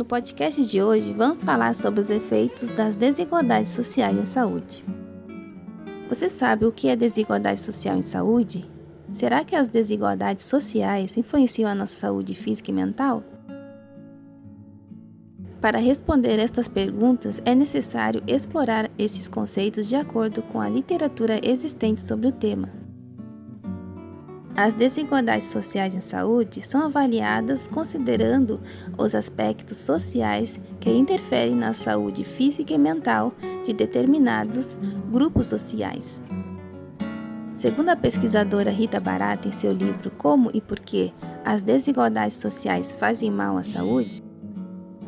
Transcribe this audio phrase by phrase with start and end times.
[0.00, 4.82] No podcast de hoje, vamos falar sobre os efeitos das desigualdades sociais em saúde.
[6.08, 8.64] Você sabe o que é desigualdade social em saúde?
[9.10, 13.22] Será que as desigualdades sociais influenciam a nossa saúde física e mental?
[15.60, 22.00] Para responder estas perguntas, é necessário explorar esses conceitos de acordo com a literatura existente
[22.00, 22.70] sobre o tema.
[24.56, 28.60] As desigualdades sociais em saúde são avaliadas considerando
[28.98, 33.32] os aspectos sociais que interferem na saúde física e mental
[33.64, 34.78] de determinados
[35.10, 36.20] grupos sociais.
[37.54, 41.12] Segundo a pesquisadora Rita Barata em seu livro Como e Por que
[41.44, 44.29] as desigualdades sociais fazem mal à saúde,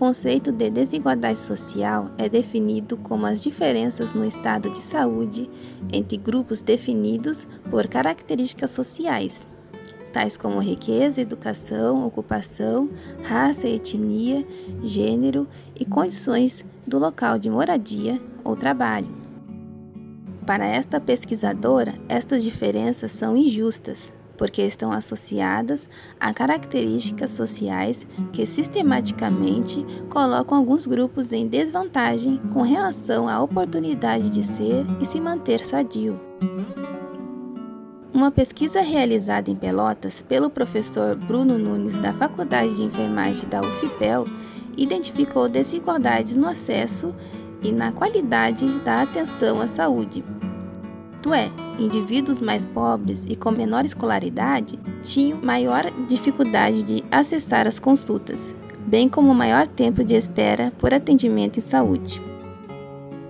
[0.00, 5.50] conceito de desigualdade social é definido como as diferenças no estado de saúde
[5.92, 9.46] entre grupos definidos por características sociais,
[10.10, 12.88] tais como riqueza, educação, ocupação,
[13.24, 14.42] raça, etnia,
[14.82, 15.46] gênero
[15.78, 19.14] e condições do local de moradia ou trabalho.
[20.46, 25.86] Para esta pesquisadora, estas diferenças são injustas, porque estão associadas
[26.18, 34.42] a características sociais que sistematicamente colocam alguns grupos em desvantagem com relação à oportunidade de
[34.42, 36.18] ser e se manter sadio.
[38.14, 44.24] Uma pesquisa realizada em Pelotas pelo professor Bruno Nunes da Faculdade de Enfermagem da UFPEL
[44.74, 47.14] identificou desigualdades no acesso
[47.62, 50.24] e na qualidade da atenção à saúde
[51.20, 57.78] isto é, indivíduos mais pobres e com menor escolaridade tinham maior dificuldade de acessar as
[57.78, 58.54] consultas,
[58.86, 62.22] bem como maior tempo de espera por atendimento em saúde.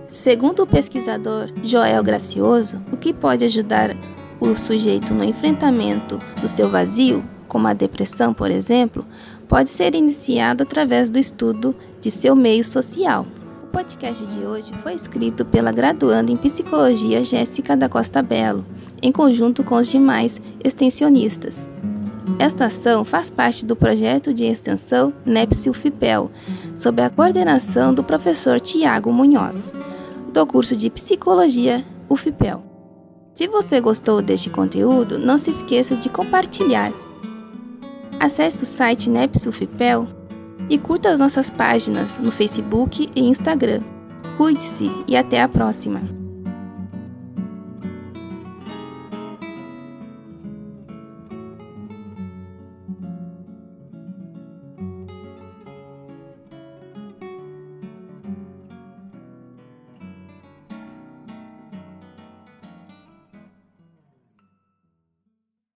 [0.07, 3.93] Segundo o pesquisador Joel Gracioso, o que pode ajudar
[4.39, 9.05] o sujeito no enfrentamento do seu vazio, como a depressão, por exemplo,
[9.49, 13.27] pode ser iniciado através do estudo de seu meio social
[13.71, 18.65] podcast de hoje foi escrito pela graduanda em psicologia Jéssica da Costa Belo,
[19.01, 21.67] em conjunto com os demais extensionistas.
[22.37, 26.29] Esta ação faz parte do projeto de extensão NEPSIL-FIPEL,
[26.75, 29.71] sob a coordenação do professor Tiago Munhoz,
[30.33, 32.63] do curso de Psicologia UFIPEL.
[33.33, 36.91] Se você gostou deste conteúdo, não se esqueça de compartilhar.
[38.19, 40.20] Acesse o site NEPSIL-FIPEL
[40.69, 43.81] e curta as nossas páginas no Facebook e Instagram.
[44.37, 46.20] Cuide-se e até a próxima!